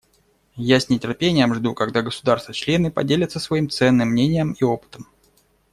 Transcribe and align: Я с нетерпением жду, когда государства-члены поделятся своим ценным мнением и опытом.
Я 0.55 0.79
с 0.79 0.89
нетерпением 0.89 1.53
жду, 1.53 1.75
когда 1.75 2.01
государства-члены 2.01 2.89
поделятся 2.89 3.39
своим 3.39 3.69
ценным 3.69 4.09
мнением 4.09 4.53
и 4.53 4.63
опытом. 4.63 5.05